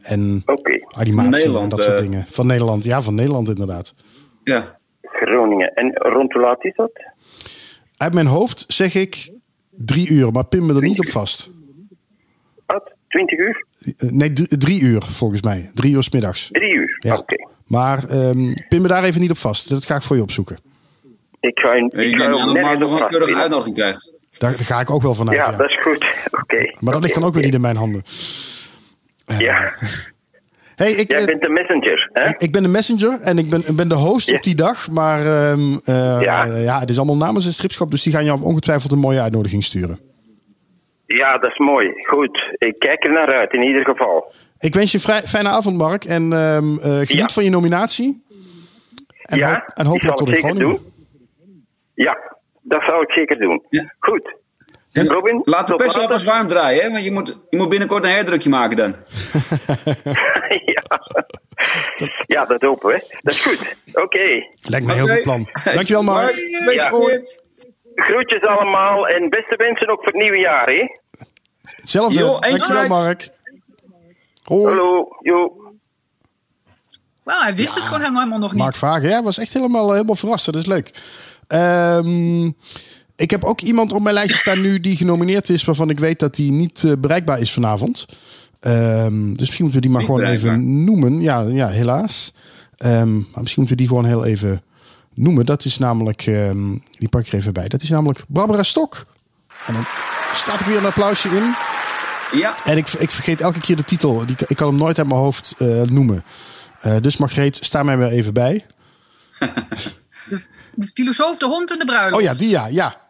[0.02, 2.02] En Oké, animatie en Nederland, dat soort eh.
[2.02, 2.24] dingen.
[2.28, 3.94] Van Nederland, ja, van Nederland inderdaad.
[4.44, 4.78] Ja.
[5.02, 5.74] Groningen.
[5.74, 6.90] En rond hoe laat is dat?
[7.96, 9.30] Uit mijn hoofd zeg ik
[9.76, 11.50] drie uur, maar pin me er niet op vast.
[12.66, 12.92] Wat?
[13.08, 13.64] 20 uur?
[13.78, 15.70] Eh, Nee, drie, drie uur volgens mij.
[15.74, 16.48] Drie uur 's middags.
[16.52, 16.96] 3 uur?
[16.98, 17.16] Ja.
[17.16, 17.48] Oké.
[17.66, 19.68] Maar ehm, pin me daar even niet op vast.
[19.68, 20.56] Dat ga ik voor je opzoeken.
[21.40, 24.12] Ik ga, in, Ik ga nergens nog een uitnodiging krijgt.
[24.38, 25.36] Daar, daar ga ik ook wel vanuit.
[25.36, 26.06] Ja, Ja, dat is goed.
[26.42, 26.72] Oké.
[26.80, 28.02] Maar dat ligt dan ook weer niet in mijn handen.
[29.38, 29.74] Ja,
[30.76, 32.28] Hey, ik, jij eh, bent de messenger, hè?
[32.28, 34.34] ik, ik ben de messenger en ik ben, ik ben de host Ja.
[34.36, 34.90] op die dag.
[34.90, 36.44] Maar ehm, eh, Ja.
[36.44, 37.90] ja, het is allemaal namens het stripschap.
[37.90, 39.98] Dus die gaan jou ongetwijfeld een mooie uitnodiging sturen.
[41.06, 41.92] Ja, dat is mooi.
[42.06, 42.54] Goed.
[42.58, 44.32] Ik kijk er naar uit, in ieder geval.
[44.58, 46.04] Ik wens je een vrij, fijne avond, Mark.
[46.04, 47.28] En ehm, eh, geniet Ja.
[47.28, 48.24] van je nominatie.
[49.22, 50.58] En, ja, hoop, en hopelijk tot Groningen.
[50.68, 50.78] doen.
[51.94, 52.18] Ja,
[52.62, 53.62] dat zal ik zeker doen.
[53.68, 53.94] Ja.
[53.98, 54.38] Goed.
[54.92, 55.40] En Robin?
[55.44, 55.74] Laat de
[56.08, 56.90] pers warm draaien, hè?
[56.90, 58.94] Want je moet, je moet binnenkort een herdrukje maken dan.
[60.74, 61.00] ja.
[62.26, 63.18] ja, dat hopen we.
[63.22, 63.76] Dat is goed.
[63.92, 64.46] Oké.
[64.60, 65.48] Lijkt me een heel goed plan.
[65.64, 66.34] Dankjewel, Mark.
[66.74, 66.88] Ja.
[66.88, 67.44] goed.
[67.94, 70.88] Groetjes allemaal en beste wensen ook voor het nieuwe jaar, hè?
[71.62, 72.18] Hetzelfde.
[72.18, 72.86] Jo, Dankjewel.
[72.86, 73.28] Mark.
[74.42, 74.74] Hoi.
[74.74, 75.08] Hallo.
[75.20, 75.66] Jo.
[77.24, 78.60] Nou, hij wist het gewoon helemaal nog niet.
[78.60, 79.08] Mark Vragen.
[79.08, 80.44] Ja, was echt helemaal, helemaal verrast.
[80.44, 80.90] Dat is leuk.
[81.46, 82.46] Ehm,
[83.16, 85.64] ik heb ook iemand op mijn lijstje staan nu die genomineerd is...
[85.64, 88.06] waarvan ik weet dat hij niet eh, bereikbaar is vanavond.
[88.66, 91.20] Ehm, dus misschien moeten we die maar gewoon even noemen.
[91.20, 92.32] Ja, ja helaas.
[92.76, 94.62] Ehm, maar misschien moeten we die gewoon heel even
[95.14, 95.46] noemen.
[95.46, 96.26] Dat is namelijk...
[96.26, 97.68] ehm, die pak ik er even bij.
[97.68, 99.06] Dat is namelijk Barbara Stok.
[99.66, 99.84] En dan
[100.32, 101.54] staat ik weer een applausje in.
[102.32, 104.26] Ja, En ik, ik vergeet elke keer de titel.
[104.26, 106.24] Die, ik kan hem nooit uit mijn hoofd eh, noemen.
[106.80, 108.66] Eh, dus Margreet, sta mij weer even bij.
[110.74, 112.14] De filosoof, de hond en de bruiloft.
[112.14, 113.00] Oh ja, die ja, ja.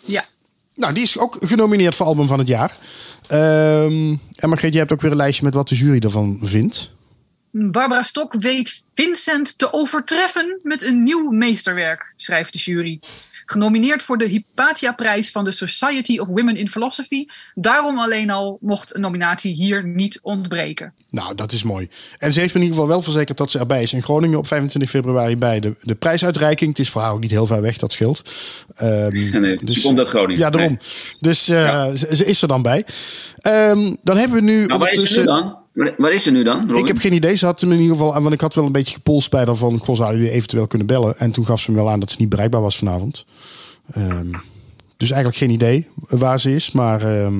[0.00, 0.24] Ja.
[0.74, 2.76] Nou, die is ook genomineerd voor album van het jaar.
[3.30, 6.90] Ehm, en Margreet, jij hebt ook weer een lijstje met wat de jury ervan vindt.
[7.50, 13.00] Barbara Stok weet Vincent te overtreffen met een nieuw meesterwerk, schrijft de jury.
[13.50, 17.26] Genomineerd voor de Hypatia-prijs van de Society of Women in Philosophy.
[17.54, 20.92] Daarom alleen al mocht een nominatie hier niet ontbreken.
[21.10, 21.88] Nou, dat is mooi.
[22.18, 24.38] En ze heeft me in ieder geval wel verzekerd dat ze erbij is in Groningen
[24.38, 26.70] op 25 februari bij de, de prijsuitreiking.
[26.70, 28.22] Het is voor haar ook niet heel ver weg, dat scheelt.
[28.74, 30.38] Ehm, nee, ze komt uit Groningen.
[30.38, 30.70] Ja, daarom.
[30.70, 31.16] Nee.
[31.20, 32.84] Dus eh, ze, ze is er dan bij.
[33.40, 35.58] Ehm, dan hebben we nu Nou, waar is ze nu dan?
[35.96, 36.76] Waar- is ze nu dan, Robin?
[36.76, 37.34] Ik heb geen idee.
[37.36, 39.54] Ze had hem in ieder geval, want ik had wel een beetje gepolst bij haar
[39.54, 41.18] van, goh, zou u eventueel kunnen bellen?
[41.18, 43.24] En toen gaf ze me wel aan dat ze niet bereikbaar was vanavond.
[43.92, 44.26] Ehm,
[44.96, 47.34] dus eigenlijk geen idee waar ze is, maar ehm,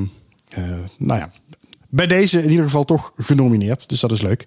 [0.49, 0.63] eh,
[0.99, 1.31] nou ja,
[1.89, 3.89] bij deze in ieder geval toch genomineerd.
[3.89, 4.45] Dus dat is leuk.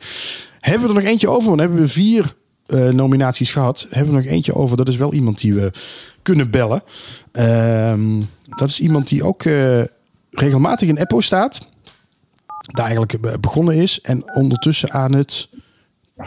[0.60, 1.46] Hebben we er nog eentje over?
[1.46, 2.36] Want dan hebben we vier
[2.66, 3.88] eh, nominaties gehad.
[3.89, 4.78] Hebben we er nog eentje over?
[4.78, 5.72] Dat is wel iemand die we
[6.22, 6.84] kunnen bellen.
[8.56, 9.82] Dat is iemand die ook eh,
[10.34, 11.67] regelmatig in Eppo staat
[12.58, 14.02] daar eigenlijk be- begonnen is.
[14.02, 15.50] En ondertussen aan het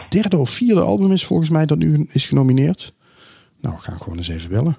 [0.09, 2.93] derde of vierde album is volgens mij dat nu is genomineerd.
[3.59, 4.77] Nou, we gaan gewoon eens even bellen.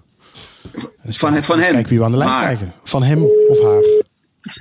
[1.02, 1.74] Eens Van- kijken- van eens hem.
[1.74, 2.72] kijken wie we aan de lijn krijgen.
[2.82, 3.82] Van hem of haar.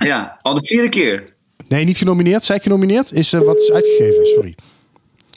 [0.08, 1.34] Ja, al de vierde keer.
[1.68, 2.44] Nee, niet genomineerd.
[2.44, 4.26] Zij genomineerd is eh, wat is uitgegeven.
[4.26, 4.54] Sorry.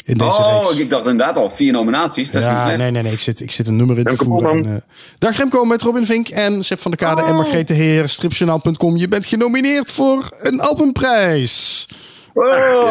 [0.04, 0.78] In deze oh, reeks.
[0.78, 2.32] ik dacht inderdaad al vier nominaties.
[2.32, 2.78] Dat is niet Ja, slecht.
[2.78, 3.12] nee, nee, nee.
[3.12, 4.52] Ik zit, ik zit een nummer in te voeren.
[4.66, 4.82] En, eh,
[5.18, 8.10] dag Remco met Robin Vink en Seb van der Kade en Margreet de Heer.
[8.10, 8.98] Stripjournaal.com.
[8.98, 11.88] Je bent genomineerd voor een albumprijs.
[12.34, 12.84] Oh,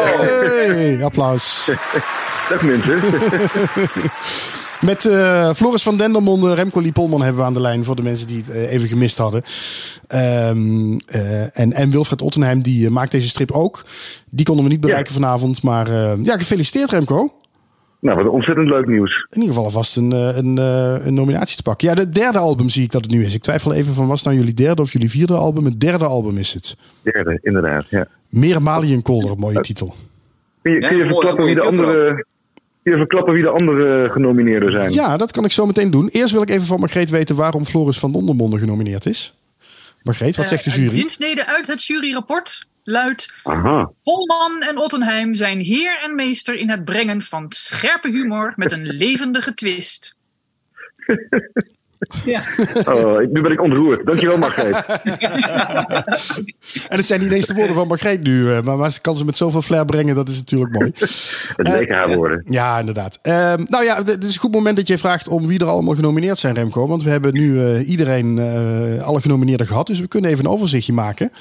[0.65, 1.69] Hey, applaus.
[2.49, 3.01] Dag mensen.
[4.85, 8.27] Met eh, Floris van Dendermonde, Remco Liepolman hebben we aan de lijn voor de mensen
[8.27, 9.41] die het eh, even gemist hadden.
[10.07, 13.85] Ehm, eh, en, en Wilfred Ottenheim, die maakt deze strip ook.
[14.29, 15.63] Die konden we niet bereiken vanavond.
[15.63, 17.31] Maar eh, ja, gefeliciteerd Remco.
[17.99, 19.27] nou, wat ontzettend leuk nieuws.
[19.29, 21.87] In ieder geval alvast een, eh, een, eh, een nominatie te pakken.
[21.87, 23.35] Ja, de derde album zie ik dat het nu is.
[23.35, 25.65] Ik twijfel even van was het nou jullie derde of jullie vierde album.
[25.65, 26.77] Het derde album is het.
[27.03, 27.89] Derde, inderdaad.
[27.89, 28.07] Ja.
[28.29, 29.95] Meer Maliënkolder, mooie titel.
[30.61, 32.25] Kun je, kun je verklappen wie de andere...
[32.83, 34.91] Kun je verklappen wie de andere genomineerden zijn?
[34.93, 36.07] Ja, dat kan ik zo meteen doen.
[36.07, 39.33] Eerst wil ik even van Margreet weten waarom Floris van Dondermonde genomineerd is.
[40.03, 40.91] Margreet, wat zegt de Eh, jury?
[40.91, 43.33] zinsnede uit het juryrapport luidt...
[43.43, 43.91] Aha.
[44.03, 48.85] Polman en Ottenheim zijn heer en meester in het brengen van scherpe humor met een
[48.85, 50.15] levendige twist.
[52.25, 52.43] ja.
[52.85, 54.05] Oh, ik- nu ben ik ontroerd.
[54.05, 54.85] Dankjewel, Margreet.
[56.89, 59.15] En het zijn niet eens de woorden van Margreet nu, eh, maar, maar ze kan
[59.17, 60.91] ze met zoveel flair brengen, dat is natuurlijk mooi.
[61.57, 62.43] Het leken haar woorden.
[62.49, 63.19] Ja, inderdaad.
[63.21, 65.95] Ehm, nou ja, het is een goed moment dat je vraagt om wie er allemaal
[65.95, 66.87] genomineerd zijn, Remco.
[66.87, 70.51] Want we hebben nu eh, iedereen, eh, alle genomineerden gehad, dus we kunnen even een
[70.51, 71.31] overzichtje maken.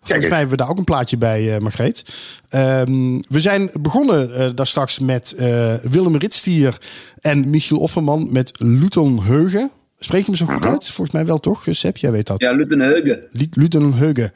[0.00, 2.04] Volgens mij hebben we daar ook een plaatje bij, eh Margreet.
[2.48, 6.78] Ehm, we zijn begonnen eh, daar straks met eh, Willem Ritstier
[7.20, 9.70] en Michiel Offerman met Luton Heugen.
[10.00, 10.88] Spreek je hem zo goed uit?
[10.88, 11.96] Volgens mij wel toch, Seb?
[11.96, 12.40] Jij weet dat.
[12.40, 13.20] ja, Lutenheugen.
[13.50, 14.32] Lutenheugen.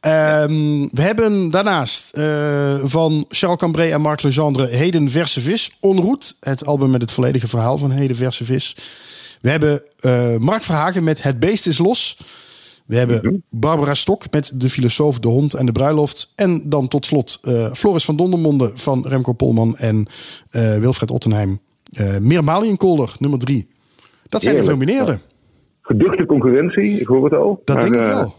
[0.00, 5.70] Ehm, we hebben daarnaast eh, van Charles Cambrai en Marc Legendre Heden Verse Vis.
[5.80, 8.76] Onroet, het album met het volledige verhaal van Heden Verse Vis.
[9.40, 12.16] We hebben eh, Mark Verhagen met Het Beest is Los.
[12.86, 16.32] We hebben Barbara Stok met De Filosoof, De Hond en de Bruiloft.
[16.34, 20.06] En dan tot slot eh, Floris van Dondermonde van Remco Polman en
[20.80, 21.60] Wilfred Ottenheim.
[21.92, 22.44] Eh Meer
[23.18, 23.74] nummer drie.
[24.28, 25.20] Dat zijn de genomineerden.
[25.82, 27.60] Geduchte concurrentie, ik hoor het al.
[27.64, 28.34] Dat Maar, denk ik eh, wel.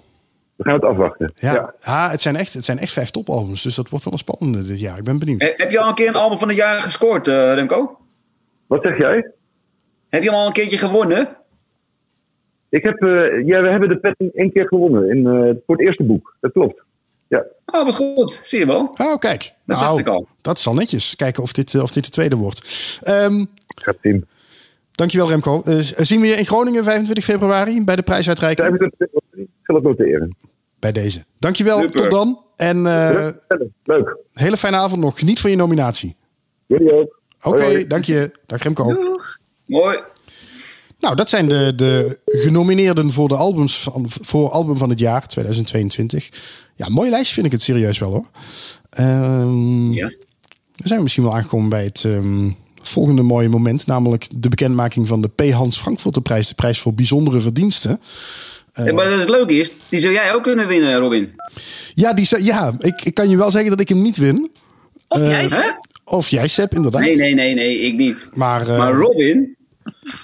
[0.55, 1.31] We gaan het afwachten.
[1.35, 1.73] Ja, Ja.
[1.81, 3.63] Ah, het, zijn echt, het zijn echt vijf topalbums.
[3.63, 4.97] Dus dat wordt wel een spannende dit jaar.
[4.97, 5.41] Ik ben benieuwd.
[5.41, 7.97] Eh, Heb je al een keer een album van het jaar gescoord, eh, Remco?
[8.67, 9.31] Wat zeg jij?
[10.09, 11.37] Heb je hem al een keertje gewonnen?
[12.69, 15.79] Ik heb, eh, ja, we hebben de pet één keer gewonnen in, eh, voor het
[15.85, 16.35] eerste boek.
[16.39, 16.81] Dat klopt.
[17.27, 17.43] Ja.
[17.65, 18.41] Oh, wat goed.
[18.43, 18.93] Zie je wel.
[18.97, 19.53] Oh, kijk.
[19.65, 20.27] Dat nou, dacht ik al.
[20.41, 21.15] dat is al netjes.
[21.15, 22.99] Kijken of dit, of dit de tweede wordt.
[23.03, 23.45] Ehm,
[23.75, 24.25] Gaat zien.
[24.97, 25.61] Dankjewel Remco.
[25.65, 28.67] Eh, zien we je in Groningen 25 februari bij de prijsuitreiking?
[28.67, 29.41] 25 februari.
[29.41, 30.35] Ik zal het noteren.
[30.79, 31.23] Bij deze.
[31.39, 31.79] Dankjewel.
[31.79, 32.01] Super.
[32.01, 32.41] Tot dan.
[32.55, 33.27] En eh,
[33.83, 34.17] Leuk.
[34.33, 35.19] hele fijne avond nog.
[35.19, 36.15] Geniet van je nominatie.
[36.65, 37.21] Jullie ook.
[37.41, 37.87] Oké, hoi.
[37.87, 38.31] dank je.
[38.45, 38.93] Dag Remco.
[38.93, 39.37] Doeg.
[39.65, 39.99] Mooi.
[40.99, 45.27] Nou, dat zijn de, de genomineerden voor de albums van, voor album van het jaar
[45.27, 46.29] 2022.
[46.75, 48.29] Ja, mooi lijstje vind ik het serieus wel hoor.
[48.89, 50.07] Ehm, Ja.
[50.71, 52.49] Dan zijn we misschien wel aangekomen bij het ehm,
[52.87, 53.85] volgende mooie moment.
[53.87, 55.51] Namelijk de bekendmaking van de P.
[55.51, 56.47] Hans Frankfurterprijs.
[56.47, 57.99] De prijs voor bijzondere verdiensten.
[58.73, 61.29] Ja, maar dat het leuke is, die zou jij ook kunnen winnen, Robin.
[61.93, 64.51] Ja, die, ze- ja ik, ik kan je wel zeggen dat ik hem niet win.
[65.07, 65.49] Of Eh, jij Hè?
[65.49, 67.01] zegt, Of jij, Sepp, inderdaad.
[67.01, 68.29] Nee, nee, nee, nee, ik niet.
[68.33, 69.55] Maar, eh, Maar Robin,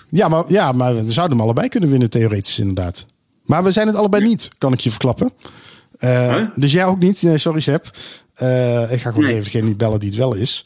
[0.09, 3.05] ja, maar, ja, maar we zouden hem allebei kunnen winnen, theoretisch inderdaad.
[3.45, 5.31] Maar we zijn het allebei niet, kan ik je verklappen.
[5.97, 6.43] Eh, Huh?
[6.55, 7.21] Dus jij ook niet.
[7.21, 7.91] Nee, sorry, Sepp.
[8.33, 9.35] Eh, ik ga gewoon Nee.
[9.35, 10.65] even die bellen die het wel is.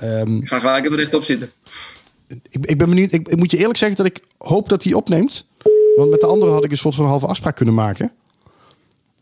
[0.00, 1.52] Ehm, ik ga gelijk even rechtop zitten.
[2.26, 3.12] ik, ik ben benieuwd.
[3.12, 5.46] Ik, ik moet je eerlijk zeggen dat ik hoop dat hij opneemt.
[5.96, 8.12] Want met de andere had ik een soort van halve afspraak kunnen maken.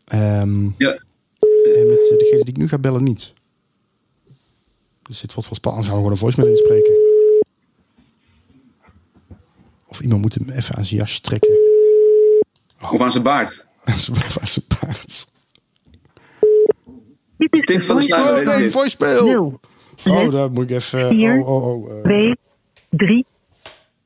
[0.05, 1.01] Ehm, Ja.
[1.73, 3.33] en met eh, degene die ik nu ga bellen niet.
[5.01, 5.85] Dus dit wordt wel spannend.
[5.85, 6.93] Gaan we gewoon een voicemail inspreken.
[9.87, 11.57] Of iemand moet hem even aan zijn jasje trekken.
[12.91, 13.65] Of aan zijn baard.
[13.83, 15.27] Aan zijn aan zijn paard.
[17.37, 19.59] Dit is Tip van de Oh nee, voicemail.
[20.03, 21.07] 0, Oh, daar moet ik even...
[21.07, 21.39] Vier.
[21.39, 21.97] Oh, oh, oh.
[21.97, 22.35] eh, 2,
[22.89, 23.25] 3.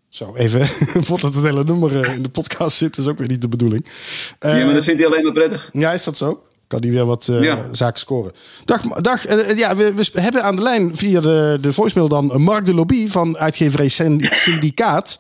[0.10, 0.66] Zo, even
[1.08, 3.86] voordat het hele nummer eh, in de podcast zit, is ook weer niet de bedoeling.
[4.40, 5.70] Eh, Ja, maar dat vindt hij alleen maar prettig.
[5.72, 6.44] Ja, is dat zo?
[6.68, 7.66] Kan die weer wat eh, Ja.
[7.72, 8.32] zaken scoren.
[8.66, 9.28] Dag, dag
[9.58, 13.08] ja, we, we hebben aan de lijn via de, de voicemail dan Mark de Lobby
[13.08, 15.20] van uitgeverij Syn- Syndicaat.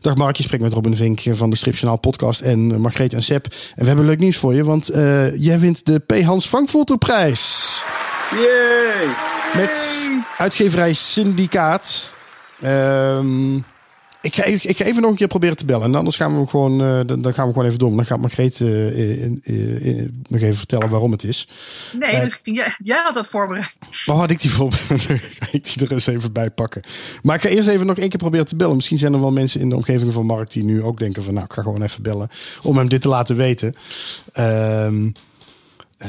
[0.00, 3.46] Dag Mark, je spreekt met Robin Vink van de Stripjournaal podcast en Margreet en Sepp.
[3.74, 6.20] En we hebben leuk nieuws voor je, want eh, jij wint de P.
[6.22, 7.82] Hans Frankfurter prijs.
[8.30, 9.06] Yay!
[9.56, 12.10] Met uitgeverij Syndicaat.
[12.60, 13.54] Ehm,
[14.20, 15.86] ik, ga, ik ga even nog een keer proberen te bellen.
[15.86, 17.96] En anders gaan we hem gewoon, eh, dan, dan gaan we gewoon even door.
[17.96, 21.48] Dan gaat Margreet eh, in- in- in- nog even vertellen waarom het is.
[21.98, 22.20] nee, Eh.
[22.42, 23.74] ging- jij, jij had dat voorbereid.
[24.04, 24.70] Waar had ik die voor?
[24.88, 26.82] Dan ga ik die er eens even bij pakken.
[27.22, 28.76] Maar ik ga eerst even nog één keer proberen te bellen.
[28.76, 31.34] Misschien zijn er wel mensen in de omgeving van Mark die nu ook denken van...
[31.34, 32.28] nou, ik ga gewoon even bellen
[32.62, 33.74] om hem dit te laten weten.
[34.32, 35.10] Ehm,
[35.98, 36.08] eh,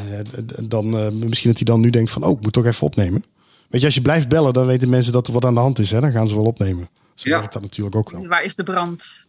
[0.63, 2.23] dan, eh, misschien dat hij dan nu denkt van...
[2.23, 3.23] oh, ik moet toch even opnemen.
[3.69, 5.79] Weet je, als je blijft bellen, dan weten mensen dat er wat aan de hand
[5.79, 5.91] is.
[5.91, 5.99] Hè?
[6.01, 6.89] Dan gaan ze wel opnemen.
[7.15, 7.37] Zo Ja.
[7.37, 8.27] werkt dat natuurlijk ook wel.
[8.27, 9.25] Waar is de brand?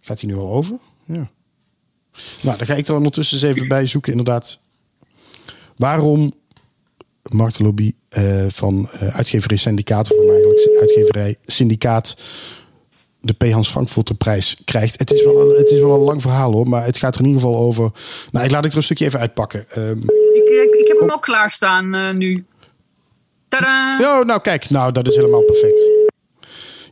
[0.00, 0.78] Gaat hij nu al over?
[1.04, 1.30] Ja.
[2.40, 4.58] Nou, dan ga ik er ondertussen eens even bij zoeken, inderdaad.
[5.76, 6.32] Waarom
[7.22, 12.16] Mark de Lobby eh, van eh, uitgeverij Syndicaat, of eigenlijk uitgeverij Syndicaat,
[13.20, 13.50] de P.
[13.50, 14.98] Hans Frankfurter prijs krijgt.
[14.98, 17.20] Het is, wel een, het is wel een lang verhaal hoor, maar het gaat er
[17.20, 17.90] in ieder geval over.
[18.30, 19.68] Nou, ik laat het er een stukje even uitpakken.
[19.70, 19.98] Ehm,
[20.32, 22.44] Ik, ik, ik heb hem al klaarstaan eh, nu.
[23.48, 23.96] Tadaa!
[24.00, 25.77] Oh, nou kijk, nou dat is helemaal perfect.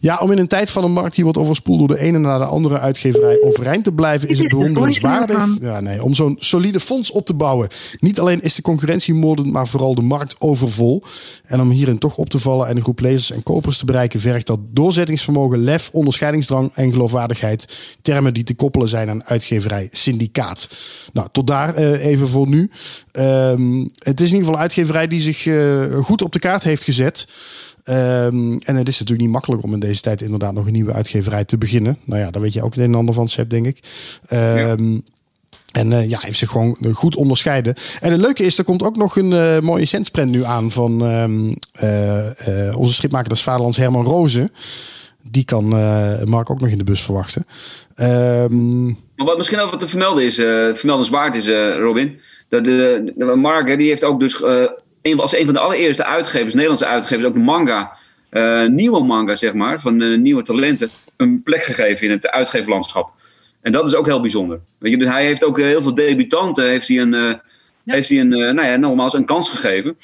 [0.07, 2.39] Ja, om in een tijd van een markt die wordt overspoeld door de ene na
[2.39, 5.47] de andere uitgeverij overeind te blijven, is het bewonderenswaardig.
[5.61, 7.69] Ja, nee, om zo'n solide fonds op te bouwen.
[7.99, 11.03] Niet alleen is de concurrentie moordend, maar vooral de markt overvol.
[11.45, 14.21] En om hierin toch op te vallen en een groep lezers en kopers te bereiken,
[14.21, 17.77] vergt dat doorzettingsvermogen, lef, onderscheidingsdrang en geloofwaardigheid.
[18.03, 20.69] Termen die te koppelen zijn aan uitgeverij syndicaat.
[21.13, 22.71] Nou, tot daar eh, even voor nu.
[23.13, 26.63] Ehm, het is in ieder geval een uitgeverij die zich eh, goed op de kaart
[26.63, 27.27] heeft gezet.
[27.87, 30.93] Ehm, en het is natuurlijk niet makkelijk om in deze tijd inderdaad nog een nieuwe
[30.93, 31.99] uitgeverij te beginnen.
[32.05, 33.81] Nou ja, daar weet je ook het een en ander van, Seb, denk ik.
[34.29, 34.99] Ehm,
[35.73, 37.75] En eh, ja, heeft zich gewoon goed onderscheiden.
[38.01, 41.05] En het leuke is, er komt ook nog een eh, mooie centsprint nu aan van
[41.05, 44.53] ehm, eh, onze stripmaker des Vaderlands Herman Rozen.
[45.31, 45.69] Die kan
[46.25, 47.47] Mark ook nog in de bus verwachten.
[49.17, 50.35] Maar wat misschien ook wat te vermelden is,
[50.79, 52.21] vermeldenswaard is, Robin.
[52.49, 54.43] Dat de, de Mark, die heeft ook dus
[55.11, 57.97] een, als een van de allereerste uitgevers, Nederlandse uitgevers, ook de manga,
[58.29, 63.11] eh, nieuwe manga zeg maar, van eh, nieuwe talenten, een plek gegeven in het uitgeverlandschap.
[63.61, 64.61] En dat is ook heel bijzonder.
[64.79, 67.35] Weet je, dus hij heeft ook eh, heel veel debutanten, heeft hij een, eh,
[67.85, 69.97] heeft hij een, eh, nou ja, nogmaals, een kans gegeven.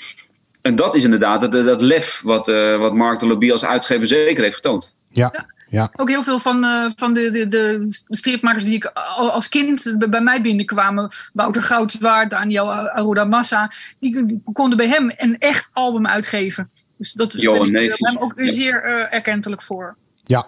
[0.62, 4.06] En dat is inderdaad dat, dat lef wat, eh, wat Mark de Lobby als uitgever
[4.06, 4.94] zeker heeft getoond.
[5.08, 5.46] ja, ja.
[5.96, 8.84] Ook heel veel van, eh, van de, de, de stripmakers die ik
[9.16, 11.10] al als kind bij mij binnenkwamen.
[11.32, 13.72] Wouter Goudzwaard, Daniel Aruda Massa.
[13.98, 16.70] Die, die konden bij hem een echt album uitgeven.
[16.96, 18.08] Dus dat Johan ben ik Neefjes.
[18.12, 18.50] hem ook Ja.
[18.50, 19.96] zeer eh, erkentelijk voor.
[20.32, 20.46] Ja.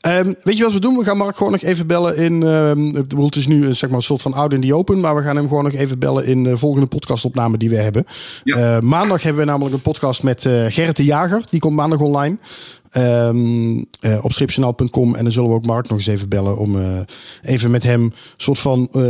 [0.00, 0.96] Ehm, weet je wat we doen?
[0.96, 2.40] We gaan Mark gewoon nog even bellen in...
[2.92, 5.00] bedoel, het is nu een, zeg maar, een soort van out in the open.
[5.00, 8.04] Maar we gaan hem gewoon nog even bellen in de volgende podcastopname die we hebben.
[8.44, 8.56] Ja.
[8.56, 11.42] Eh, maandag hebben we namelijk een podcast met eh Gerrit de Jager.
[11.50, 12.38] Die komt maandag online.
[12.92, 15.14] Ehm, eh, op stripjournaal.com.
[15.14, 17.00] En dan zullen we ook Mark nog eens even bellen om eh,
[17.42, 19.02] even met hem soort van eh,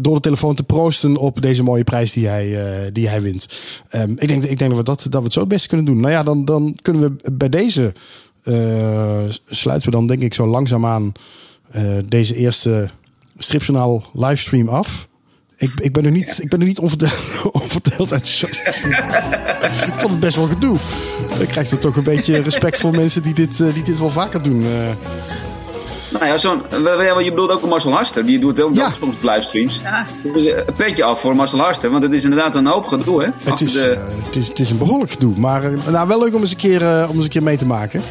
[0.00, 3.46] door de telefoon te proosten op deze mooie prijs die hij, eh, die hij wint.
[4.16, 6.00] Ik, denk, ik denk dat we, dat, dat we het zo het beste kunnen doen.
[6.00, 8.33] Nou ja, dan, dan kunnen we bij deze eh,
[9.46, 11.12] sluiten we dan denk ik zo langzaamaan
[11.70, 12.90] eh deze eerste
[13.38, 15.08] stripjournaal livestream af.
[15.56, 18.84] Ik, ik ben er niet, ik ben er niet onverdeeld, onverdeeld enthousiast.
[19.86, 20.78] ik vond het best wel gedoe.
[21.38, 24.10] Ik krijg er toch een beetje respect voor mensen die dit, eh, die dit wel
[24.10, 24.64] vaker doen.
[26.20, 26.62] Nou ja, zo'n,
[27.22, 28.24] je bedoelt ook een Marcel Harster.
[28.24, 28.86] Die doet ook, Ja.
[28.86, 29.80] ook soms livestreams.
[29.82, 30.06] Ja.
[30.32, 31.90] Dus eh, een petje af voor Marcel Harster.
[31.90, 33.28] Want het is inderdaad een hoop gedoe, hè?
[33.42, 35.34] Het Achter is, de- eh, het, is, het is een behoorlijk gedoe.
[35.38, 37.56] Maar eh, nou, wel leuk om eens een keer, eh, om eens een keer mee
[37.56, 38.02] te maken.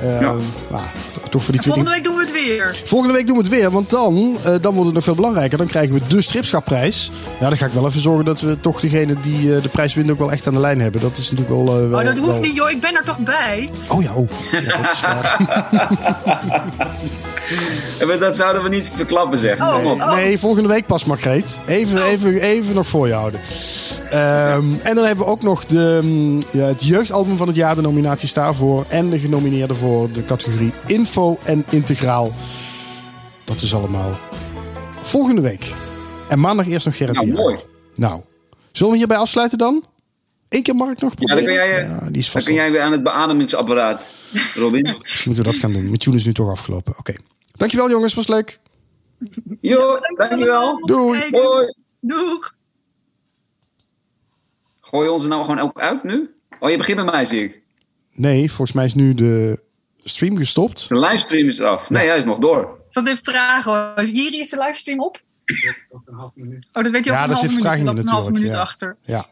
[0.00, 0.34] Eh, Ja.
[0.70, 0.82] nou,
[1.30, 2.14] toch voor die twee Volgende dingen.
[2.18, 2.82] week doen we het weer.
[2.88, 5.58] Volgende week doen we het weer, want dan, eh, dan wordt het nog veel belangrijker.
[5.58, 7.10] Dan krijgen we de stripschapprijs.
[7.40, 9.94] Ja, dan ga ik wel even zorgen dat we toch degene die eh, de prijs
[9.94, 11.00] wint ook wel echt aan de lijn hebben.
[11.00, 11.66] Dat is natuurlijk wel...
[11.82, 12.70] eh, wel Oh, dat hoeft wel- niet, joh.
[12.70, 13.68] Ik ben er toch bij.
[13.88, 14.28] Oh ja, oh.
[14.52, 15.36] Ja, dat is waar.
[18.20, 19.60] Dat zouden we niet verklappen, zeg.
[19.60, 20.00] Oh, Kom op.
[20.00, 20.14] oh.
[20.14, 21.58] Nee, volgende week pas, Margreet.
[21.66, 23.40] Even, even, even nog voor je houden.
[24.10, 27.74] Ehm, en dan hebben we ook nog de, mm, ja, het jeugdalbum van het jaar,
[27.74, 28.84] de nominaties daarvoor.
[28.88, 32.32] En de genomineerden voor de categorie Info en Integraal.
[33.44, 34.18] Dat is allemaal
[35.02, 35.74] volgende week.
[36.28, 37.56] En maandag eerst nog Gerrit Nou, mooi.
[37.94, 38.20] Nou,
[38.72, 39.84] zullen we hierbij afsluiten dan?
[40.48, 42.70] Eén keer Mark nog Ja, dan kun jij, eh, Ja, die is Dan kun jij
[42.70, 44.06] weer aan het beademingsapparaat,
[44.54, 44.82] Robin.
[45.02, 45.84] Misschien moeten we dat gaan doen.
[45.84, 46.94] Mijn tune is nu toch afgelopen.
[46.98, 47.14] Oké.
[47.52, 48.60] Dankjewel jongens, was leuk.
[49.60, 50.86] Jo, dankjewel.
[50.86, 51.18] Doei.
[51.18, 51.74] Hey, Hoi.
[52.00, 52.54] Doeg.
[54.80, 56.34] Gooi je ons er nou gewoon ook uit nu?
[56.60, 57.62] Oh, je begint met mij, zie ik.
[58.14, 59.64] Nee, volgens mij is nu de
[60.08, 60.88] stream gestopt.
[60.88, 61.90] De livestream is eraf.
[61.90, 62.60] Nee, hij is nog door.
[62.60, 64.04] Ik zat even vragen hoor.
[64.04, 65.20] Hier is de livestream op?
[66.06, 67.52] Oh, dat weet je ook Ja, een daar halve zit minuut.
[67.52, 68.60] vertraging Er in loopt een natuurlijk, minuut ja.
[68.60, 68.96] achter.
[69.02, 69.24] Ja.